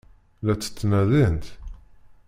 [0.45, 1.45] La tt-ttnadint?